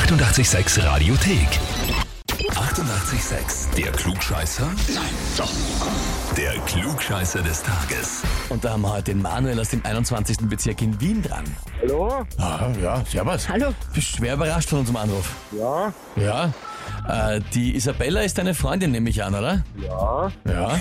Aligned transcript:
886 0.00 0.84
Radiothek. 0.84 1.48
88,6. 2.50 3.74
Der 3.78 3.90
Klugscheißer? 3.92 4.66
Nein, 4.94 5.04
doch. 5.38 5.50
Der 6.36 6.52
Klugscheißer 6.66 7.40
des 7.40 7.62
Tages. 7.62 8.22
Und 8.50 8.62
da 8.62 8.72
haben 8.72 8.82
wir 8.82 8.92
heute 8.92 9.04
den 9.12 9.22
Manuel 9.22 9.58
aus 9.58 9.70
dem 9.70 9.82
21. 9.86 10.36
Bezirk 10.50 10.82
in 10.82 11.00
Wien 11.00 11.22
dran. 11.22 11.44
Hallo? 11.80 12.26
Ah, 12.36 12.68
ja, 12.82 13.02
servus. 13.10 13.48
Hallo. 13.48 13.72
Bist 13.94 14.08
schwer 14.08 14.34
überrascht 14.34 14.68
von 14.68 14.80
unserem 14.80 14.96
Anruf. 14.98 15.30
Ja, 15.58 15.90
Ja. 16.16 16.52
Äh, 17.08 17.40
die 17.54 17.74
Isabella 17.74 18.20
ist 18.20 18.36
deine 18.36 18.52
Freundin, 18.54 18.90
nehme 18.90 19.08
ich 19.08 19.24
an, 19.24 19.34
oder? 19.34 19.64
ja. 19.82 20.30
Ja. 20.46 20.78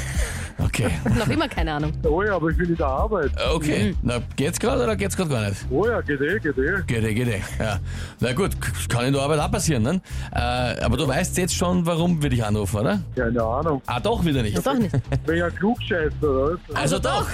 Okay. 0.76 0.92
Noch 1.18 1.28
immer 1.30 1.48
keine 1.48 1.72
Ahnung. 1.74 1.94
Oh 2.04 2.22
ja, 2.22 2.36
aber 2.36 2.50
ich 2.50 2.58
bin 2.58 2.70
in 2.70 2.76
der 2.76 2.86
Arbeit. 2.88 3.32
Okay. 3.54 3.96
Na, 4.02 4.20
geht's 4.36 4.60
gerade 4.60 4.84
oder 4.84 4.96
geht's 4.98 5.16
gerade 5.16 5.30
gar 5.30 5.48
nicht? 5.50 5.66
Oh 5.70 5.88
ja, 5.88 6.02
geht 6.02 6.20
eh, 6.20 6.38
geht 6.40 6.58
eh. 6.58 6.82
Geht 6.86 7.04
eh, 7.04 7.14
geht 7.14 7.28
eh. 7.30 7.42
Ja. 7.60 7.80
Na 8.20 8.34
gut, 8.34 8.60
k- 8.60 8.72
kann 8.90 9.06
in 9.06 9.14
der 9.14 9.22
Arbeit 9.22 9.40
auch 9.40 9.52
passieren, 9.52 9.84
ne? 9.84 10.02
Äh, 10.34 10.38
aber 10.84 10.98
du 10.98 11.08
weißt 11.08 11.38
jetzt 11.38 11.56
schon, 11.56 11.86
warum 11.86 12.22
wir 12.22 12.30
dich 12.30 12.44
anrufen, 12.44 12.78
oder? 12.82 13.00
Keine 13.16 13.42
Ahnung. 13.42 13.82
Ah, 13.86 14.00
doch 14.02 14.24
wieder 14.26 14.42
nicht. 14.44 14.58
Doch 14.66 14.74
nicht. 14.74 14.92
Bin 15.26 15.38
ja 15.38 15.50
Klugscheißer, 15.50 16.14
oder? 16.24 16.58
was? 16.68 16.76
Also 16.76 17.00
doch. 17.00 17.26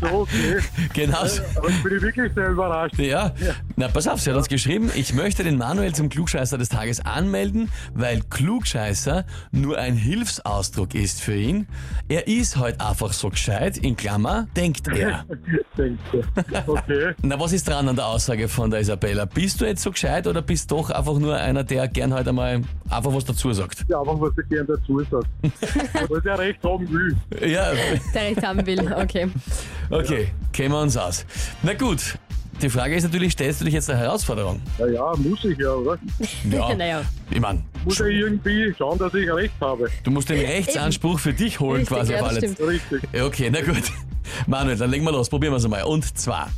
So, 0.00 0.06
okay. 0.22 0.58
Genau. 0.94 1.24
so. 1.26 1.42
Aber 1.56 1.68
ich 1.68 1.82
bin 1.82 2.02
wirklich 2.02 2.32
sehr 2.34 2.48
überrascht. 2.48 2.98
Ja, 2.98 3.32
na 3.76 3.86
pass 3.88 4.08
auf, 4.08 4.20
sie 4.20 4.30
hat 4.30 4.36
uns 4.36 4.48
geschrieben, 4.48 4.90
ich 4.94 5.14
möchte 5.14 5.44
den 5.44 5.58
Manuel 5.58 5.94
zum 5.94 6.08
Klugscheißer 6.08 6.58
des 6.58 6.70
Tages 6.70 7.04
anmelden, 7.04 7.70
weil 7.94 8.20
Klugscheißer 8.30 9.24
nur 9.52 9.78
ein 9.78 9.94
Hilfsausdruck 9.94 10.94
ist 10.94 11.20
für 11.20 11.36
ihn. 11.36 11.68
Er 12.08 12.15
ist 12.20 12.56
halt 12.56 12.80
einfach 12.80 13.12
so 13.12 13.30
gescheit, 13.30 13.78
in 13.78 13.96
Klammer, 13.96 14.46
denkt 14.56 14.86
er. 14.88 15.24
Denkst 15.76 16.02
du. 16.12 16.22
Okay. 16.66 17.14
Na, 17.22 17.38
was 17.38 17.52
ist 17.52 17.68
dran 17.68 17.88
an 17.88 17.96
der 17.96 18.06
Aussage 18.06 18.48
von 18.48 18.70
der 18.70 18.80
Isabella? 18.80 19.24
Bist 19.24 19.60
du 19.60 19.64
jetzt 19.66 19.82
so 19.82 19.90
gescheit 19.90 20.26
oder 20.26 20.40
bist 20.42 20.70
doch 20.70 20.90
einfach 20.90 21.18
nur 21.18 21.36
einer, 21.36 21.64
der 21.64 21.88
gern 21.88 22.14
halt 22.14 22.28
einmal 22.28 22.62
einfach 22.88 23.12
was 23.12 23.24
dazu 23.24 23.52
sagt? 23.52 23.84
Ja, 23.88 24.00
einfach, 24.00 24.20
was 24.20 24.32
ich 24.42 24.48
gerne 24.48 24.66
dazu 24.66 25.00
sage. 25.10 25.26
Was 26.08 26.24
er 26.24 26.38
recht 26.38 26.62
haben 26.62 26.88
will. 26.90 27.16
Ja, 27.48 27.72
Der 28.14 28.22
recht 28.22 28.42
haben 28.42 28.64
will. 28.66 28.80
Okay. 28.92 29.28
okay, 29.90 30.28
kennen 30.52 30.72
wir 30.72 30.80
uns 30.80 30.96
aus. 30.96 31.26
Na 31.62 31.74
gut, 31.74 32.18
die 32.62 32.70
Frage 32.70 32.94
ist 32.96 33.04
natürlich, 33.04 33.32
stellst 33.32 33.60
du 33.60 33.64
dich 33.66 33.74
jetzt 33.74 33.88
der 33.88 33.96
Herausforderung? 33.98 34.60
Na 34.78 34.86
ja, 34.86 35.12
muss 35.16 35.44
ich 35.44 35.58
ja, 35.58 35.70
oder? 35.72 35.98
Ja, 36.50 36.74
Naja. 36.74 37.02
ich 37.30 37.40
meine, 37.40 37.62
Muss 37.84 37.98
ja 37.98 38.06
irgendwie 38.06 38.74
schauen, 38.76 38.98
dass 38.98 39.12
ich 39.14 39.30
recht 39.30 39.54
habe. 39.60 39.88
du 40.04 40.10
musst 40.10 40.28
den 40.30 40.40
Rechtsanspruch 40.44 41.18
für 41.18 41.32
dich 41.32 41.60
holen 41.60 41.80
Richtig, 41.80 41.96
quasi 41.96 42.12
ja, 42.12 42.20
auf 42.22 42.28
das 42.28 42.38
alles. 42.38 42.52
stimmt. 42.54 42.68
Richtig. 42.70 43.02
Ja, 43.12 43.24
Okay, 43.24 43.50
na 43.52 43.60
gut. 43.60 43.82
Manuel, 44.46 44.76
dann 44.76 44.90
legen 44.90 45.04
wir 45.04 45.12
los, 45.12 45.28
probieren 45.28 45.52
wir 45.52 45.58
es 45.58 45.64
einmal. 45.64 45.82
Und 45.84 46.16
zwar, 46.18 46.50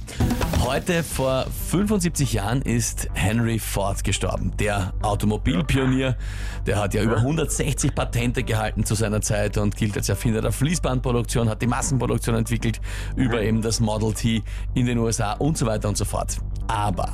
heute 0.64 1.02
vor 1.02 1.46
75 1.70 2.32
Jahren 2.32 2.62
ist 2.62 3.08
Henry 3.14 3.58
Ford 3.58 4.02
gestorben, 4.02 4.52
der 4.58 4.92
Automobilpionier. 5.02 6.16
Der 6.66 6.80
hat 6.80 6.94
ja 6.94 7.02
über 7.02 7.16
160 7.16 7.94
Patente 7.94 8.42
gehalten 8.42 8.84
zu 8.84 8.94
seiner 8.94 9.20
Zeit 9.20 9.58
und 9.58 9.76
gilt 9.76 9.96
als 9.96 10.08
Erfinder 10.08 10.40
der 10.40 10.52
Fließbandproduktion, 10.52 11.48
hat 11.48 11.60
die 11.60 11.66
Massenproduktion 11.66 12.34
entwickelt 12.36 12.80
über 13.16 13.42
eben 13.42 13.62
das 13.62 13.80
Model 13.80 14.12
T 14.14 14.42
in 14.74 14.86
den 14.86 14.98
USA 14.98 15.32
und 15.32 15.58
so 15.58 15.66
weiter 15.66 15.88
und 15.88 15.96
so 15.96 16.04
fort. 16.04 16.38
Aber 16.68 17.12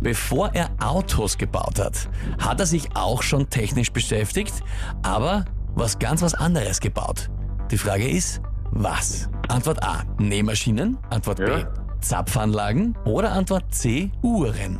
bevor 0.00 0.50
er 0.54 0.70
Autos 0.78 1.38
gebaut 1.38 1.78
hat, 1.78 2.08
hat 2.38 2.60
er 2.60 2.66
sich 2.66 2.88
auch 2.94 3.22
schon 3.22 3.48
technisch 3.50 3.92
beschäftigt, 3.92 4.54
aber 5.02 5.44
was 5.74 5.98
ganz 5.98 6.22
was 6.22 6.34
anderes 6.34 6.80
gebaut. 6.80 7.30
Die 7.70 7.78
Frage 7.78 8.08
ist, 8.08 8.40
was? 8.70 9.28
Antwort 9.48 9.82
A, 9.82 10.02
Nähmaschinen. 10.18 10.98
Antwort 11.10 11.38
B. 11.38 11.83
Zapfanlagen. 12.04 12.96
Oder 13.04 13.32
Antwort 13.32 13.72
C, 13.74 14.10
Uhren. 14.22 14.78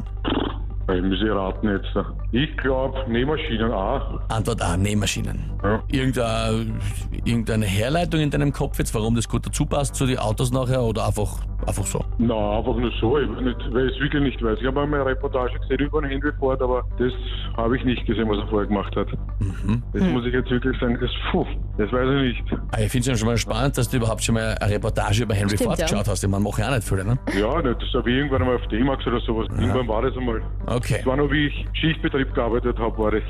Ich 0.92 1.02
muss 1.02 1.18
ich 1.22 1.30
raten 1.30 1.68
jetzt. 1.70 1.88
Ich 2.32 2.54
glaube, 2.58 3.10
Nähmaschinen 3.10 3.72
auch. 3.72 4.20
Antwort 4.28 4.60
A, 4.60 4.76
Nähmaschinen. 4.76 5.40
Ja. 5.62 5.82
Irgendeine, 5.90 6.78
irgendeine 7.24 7.64
Herleitung 7.64 8.20
in 8.20 8.30
deinem 8.30 8.52
Kopf 8.52 8.78
jetzt, 8.78 8.94
warum 8.94 9.14
das 9.14 9.26
gut 9.26 9.46
dazu 9.46 9.64
passt 9.64 9.94
zu 9.94 10.04
den 10.04 10.18
Autos 10.18 10.52
nachher 10.52 10.82
oder 10.82 11.06
einfach, 11.06 11.38
einfach 11.66 11.86
so? 11.86 12.04
Na, 12.18 12.58
einfach 12.58 12.76
nur 12.76 12.92
so, 13.00 13.18
ich 13.18 13.28
nicht, 13.28 13.56
weil 13.72 13.88
ich 13.88 13.96
es 13.96 14.02
wirklich 14.02 14.22
nicht 14.24 14.42
weiß. 14.42 14.58
Ich 14.60 14.66
habe 14.66 14.82
einmal 14.82 15.00
eine 15.00 15.10
Reportage 15.10 15.58
gesehen 15.60 15.86
über 15.86 16.02
den 16.02 16.10
Henry 16.10 16.32
Ford, 16.38 16.60
aber 16.60 16.82
das 16.98 17.12
habe 17.56 17.76
ich 17.76 17.84
nicht 17.84 18.04
gesehen, 18.06 18.28
was 18.28 18.38
er 18.38 18.46
vorher 18.48 18.66
gemacht 18.68 18.94
hat. 18.96 19.08
Das 19.92 20.02
muss 20.02 20.26
ich 20.26 20.32
jetzt 20.32 20.50
wirklich 20.50 20.78
sagen, 20.80 20.98
das, 21.00 21.10
puh, 21.30 21.46
das 21.78 21.90
weiß 21.92 22.08
ich 22.08 22.42
nicht. 22.42 22.60
Ah, 22.72 22.80
ich 22.80 22.90
finde 22.90 23.12
es 23.12 23.18
schon 23.18 23.28
mal 23.28 23.38
spannend, 23.38 23.78
dass 23.78 23.88
du 23.88 23.96
überhaupt 23.98 24.22
schon 24.24 24.34
mal 24.34 24.56
eine 24.60 24.74
Reportage 24.74 25.22
über 25.22 25.34
Henry 25.34 25.50
Stimmt, 25.56 25.62
Ford 25.64 25.78
ja. 25.78 25.86
geschaut 25.86 26.08
hast. 26.08 26.22
Ich 26.24 26.30
meine, 26.30 26.42
mache 26.42 26.60
ich 26.60 26.66
auch 26.66 26.74
nicht 26.74 26.88
viele, 26.88 27.04
ne? 27.04 27.18
Ja, 27.38 27.62
nicht, 27.62 27.80
das 27.82 27.92
habe 27.94 28.10
ich 28.10 28.16
irgendwann 28.16 28.42
einmal 28.42 28.56
auf 28.56 28.66
D-Max 28.68 29.06
oder 29.06 29.20
sowas. 29.20 29.46
Irgendwann 29.58 29.88
war 29.88 30.02
das 30.02 30.16
einmal. 30.16 30.42
Okay. 30.66 30.96
Das 30.98 31.06
war 31.06 31.16
noch, 31.16 31.30
wie 31.30 31.46
ich 31.46 31.66
Schichtbetrieb 31.74 32.34
gearbeitet 32.34 32.78
habe, 32.78 32.98
war 32.98 33.10
das. 33.12 33.22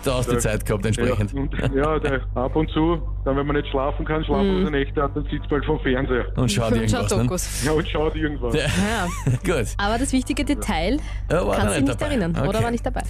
da 0.04 0.14
hast 0.16 0.30
du 0.30 0.38
Zeit 0.38 0.64
gehabt 0.66 0.84
entsprechend. 0.86 1.32
Ja, 1.32 1.40
und, 1.40 1.74
ja 1.74 1.98
der, 1.98 2.20
ab 2.34 2.54
und 2.56 2.70
zu, 2.70 3.00
dann 3.24 3.36
wenn 3.36 3.46
man 3.46 3.56
nicht 3.56 3.68
schlafen 3.68 4.04
kann, 4.04 4.24
schlaflose 4.24 4.70
Nächte 4.70 5.02
hat, 5.02 5.16
dann 5.16 5.24
sitzt 5.24 5.42
man 5.50 5.60
halt 5.60 5.64
vom 5.64 5.80
Fernseher. 5.80 6.26
Und 6.36 6.50
schaut 6.50 6.62
Schaut 6.72 6.76
irgendwas, 6.76 7.10
ne? 7.16 7.22
Dokus. 7.22 7.64
Ja, 7.64 7.72
und 7.72 7.88
schaut 7.88 8.16
irgendwas. 8.16 8.54
Ja. 8.54 8.60
Ja. 8.62 9.32
Gut. 9.44 9.66
Aber 9.78 9.98
das 9.98 10.12
wichtige 10.12 10.44
Detail 10.44 10.98
Ja, 11.30 11.44
da 11.44 11.50
kannst 11.54 11.62
du 11.62 11.80
nicht 11.80 11.88
nicht 11.88 12.00
dabei. 12.00 12.10
erinnern. 12.10 12.32
Oder 12.32 12.48
Okay. 12.48 12.64
war 12.64 12.70
nicht 12.70 12.86
dabei. 12.86 13.02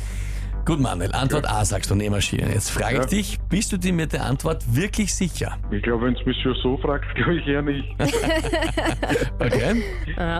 Gut, 0.65 0.79
Manuel. 0.79 1.11
Antwort 1.13 1.49
A 1.51 1.65
sagst 1.65 1.91
du 1.91 1.97
Nähmaschinen. 1.97 2.53
Jetzt 2.53 2.71
frage 2.71 2.95
ich 2.95 3.01
Ja. 3.03 3.07
dich, 3.07 3.39
bist 3.49 3.73
du 3.73 3.77
dir 3.79 3.93
mit 3.93 4.13
der 4.13 4.25
Antwort 4.25 4.63
wirklich 4.73 5.13
sicher? 5.13 5.57
Ich 5.73 5.83
glaube, 5.83 6.07
wenn 6.07 6.15
du 6.15 6.21
mich 6.25 6.37
schon 6.41 6.55
so 6.63 6.77
fragst, 6.79 7.09
glaube 7.17 7.35
ich 7.37 7.47
eher 7.49 7.63
nicht. 7.63 7.85
Okay. 9.39 9.83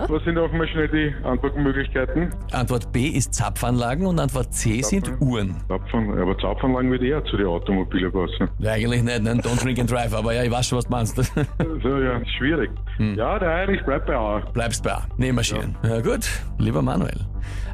Was 0.07 0.23
sind 0.23 0.37
auch 0.37 0.51
mal 0.53 0.67
schnell 0.67 0.87
die 0.87 1.13
Antwortmöglichkeiten? 1.25 2.33
Antwort 2.51 2.91
B 2.91 3.07
ist 3.07 3.33
Zapfanlagen 3.33 4.05
und 4.07 4.19
Antwort 4.19 4.53
C 4.53 4.81
sind 4.81 5.05
Zapfen. 5.07 5.27
Uhren. 5.27 5.55
Zapfen, 5.67 6.17
aber 6.17 6.37
Zapfanlagen 6.37 6.89
wird 6.91 7.01
eher 7.03 7.23
zu 7.25 7.35
den 7.37 7.47
Automobilen 7.47 8.11
passen. 8.11 8.47
Ja, 8.59 8.71
eigentlich 8.71 9.03
nicht, 9.03 9.21
ne? 9.23 9.33
Don't 9.35 9.61
drink 9.61 9.79
and 9.79 9.91
drive, 9.91 10.13
aber 10.13 10.33
ja, 10.33 10.43
ich 10.43 10.51
weiß 10.51 10.67
schon, 10.67 10.77
was 10.77 10.85
du 10.85 10.91
meinst. 10.91 11.17
So, 11.83 11.99
ja, 11.99 12.21
schwierig. 12.37 12.71
Ja, 12.99 13.37
der 13.39 13.49
Heinrich 13.53 13.83
bleibt 13.83 14.05
bei 14.07 14.15
A. 14.15 14.39
Bleibst 14.53 14.83
bei 14.83 14.93
A. 14.93 15.03
Nähmaschinen. 15.17 15.75
Ja. 15.83 15.99
gut, 16.01 16.27
lieber 16.59 16.81
Manuel. 16.81 17.19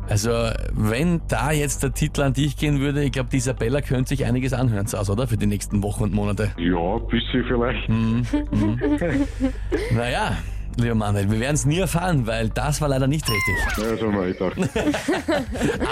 Also, 0.10 0.32
wenn 0.74 1.22
da 1.28 1.52
jetzt 1.52 1.84
der 1.84 1.94
Titel 1.94 2.22
an 2.22 2.34
dich 2.34 2.58
gehen 2.58 2.80
würde, 2.80 3.04
ich 3.04 3.12
glaube, 3.12 3.30
die 3.32 3.38
Isabella 3.38 3.82
könnte 3.82 4.10
sich 4.10 4.26
einiges 4.26 4.54
anhören, 4.54 4.88
zu 4.88 4.98
Hause, 4.98 5.12
oder? 5.12 5.28
Für 5.28 5.38
die 5.38 5.46
nächsten 5.46 5.84
Wochen 5.84 6.04
und 6.04 6.14
Monate. 6.14 6.52
Ja, 6.58 6.96
ein 6.96 7.08
bisschen 7.08 7.46
vielleicht. 7.46 7.90
Naja, 9.94 10.38
lieber 10.84 10.96
Manuel, 10.96 11.30
wir 11.30 11.40
werden 11.40 11.56
es 11.56 11.66
nie 11.66 11.80
erfahren, 11.80 12.26
weil 12.28 12.50
das 12.50 12.82
war 12.82 12.88
leider 12.90 13.08
nicht 13.08 13.26
richtig. 13.30 13.56
Ja, 13.78 14.12
wir 14.12 14.28
eh 14.28 14.34
gedacht. 14.34 14.58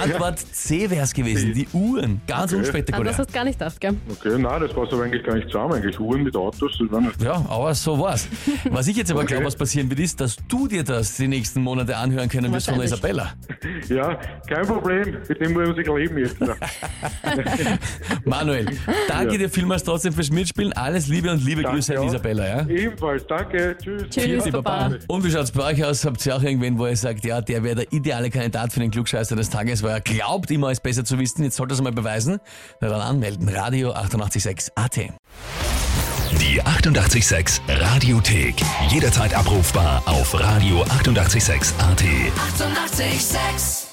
Antwort 0.03 0.39
C 0.39 0.89
wäre 0.89 1.03
es 1.03 1.13
gewesen, 1.13 1.53
die 1.53 1.67
Uhren. 1.73 2.21
Ganz 2.27 2.51
Okay. 2.53 2.59
das 2.59 2.67
unspektakulär. 2.67 3.17
hast 3.17 3.29
du 3.29 3.33
gar 3.33 3.43
nicht 3.43 3.59
gedacht, 3.59 3.79
gell? 3.81 3.95
Okay, 4.09 4.37
nein, 4.37 4.61
das 4.61 4.73
passt 4.73 4.93
aber 4.93 5.03
eigentlich 5.03 5.23
gar 5.23 5.35
nicht 5.35 5.47
zusammen. 5.47 5.73
Eigentlich 5.73 5.99
Uhren 5.99 6.23
mit 6.23 6.35
Autos, 6.35 6.77
das 6.79 6.91
war 6.91 7.01
nicht. 7.01 7.21
Ja, 7.21 7.33
aber 7.49 7.73
so 7.75 7.99
war's. 7.99 8.27
Was 8.69 8.87
ich 8.87 8.95
jetzt 8.97 9.11
aber 9.11 9.21
Okay. 9.21 9.33
glaube, 9.33 9.45
was 9.45 9.55
passieren 9.55 9.89
wird, 9.89 9.99
ist, 9.99 10.19
dass 10.21 10.37
du 10.47 10.67
dir 10.67 10.83
das 10.83 11.15
die 11.17 11.27
nächsten 11.27 11.61
Monate 11.61 11.97
anhören 11.97 12.29
können 12.29 12.51
wirst 12.53 12.69
von 12.69 12.79
der 12.79 12.89
Wahrscheinlich. 12.89 13.15
Isabella. 13.15 13.33
Ja, 13.89 14.19
kein 14.47 14.65
Problem. 14.65 15.17
Mit 15.27 15.41
dem 15.41 15.53
muss 15.53 15.77
ich 15.77 15.87
leben 15.87 16.17
jetzt. 16.17 16.37
Manuel, 18.25 18.65
danke 19.07 19.33
Ja. 19.33 19.37
dir 19.39 19.49
vielmals 19.49 19.83
trotzdem 19.83 20.13
fürs 20.13 20.29
Mitspielen. 20.31 20.73
Alles 20.73 21.07
Liebe 21.07 21.31
und 21.31 21.43
liebe 21.43 21.61
Danke 21.61 21.77
Grüße 21.77 21.93
an 21.97 22.03
auch. 22.03 22.07
Isabella, 22.07 22.47
ja? 22.47 22.67
Ebenfalls, 22.67 23.25
danke. 23.27 23.75
Tschüss. 23.81 24.03
Tschüss, 24.09 24.23
Tschüssi, 24.23 24.51
Baba. 24.51 24.76
Und 25.07 25.23
wie 25.23 25.31
schaut's 25.31 25.51
bei 25.51 25.63
euch 25.63 25.83
aus? 25.83 26.05
Habt 26.05 26.25
ihr 26.25 26.35
auch 26.35 26.41
irgendwen, 26.41 26.77
wo 26.77 26.87
ihr 26.87 26.95
sagt, 26.95 27.25
ja, 27.25 27.41
der 27.41 27.63
wäre 27.63 27.75
der 27.75 27.93
ideale 27.93 28.29
Kandidat 28.29 28.73
für 28.73 28.79
den 28.79 28.91
Klugscheißer 28.91 29.35
des 29.35 29.49
Tages, 29.49 29.83
weil 29.83 29.91
er 29.91 30.01
glaubt, 30.01 30.51
immer 30.51 30.69
es 30.71 30.79
besser 30.79 31.03
zu 31.03 31.19
wissen. 31.19 31.43
Jetzt 31.43 31.57
sollte 31.57 31.73
er 31.73 31.75
es 31.75 31.81
mal 31.81 31.91
beweisen. 31.91 32.39
Na 32.81 32.89
dann 32.89 33.01
anmelden. 33.01 33.49
Radio 33.49 33.91
886 33.91 34.73
AT. 34.75 34.97
Die 36.39 36.61
88,6 36.61 37.61
Radiothek. 37.67 38.55
Jederzeit 38.89 39.33
abrufbar 39.33 40.03
auf 40.05 40.35
radio886.at. 40.35 42.01
88,6. 42.01 43.07
Eighty-eight, 43.07 43.21
sex. 43.21 43.86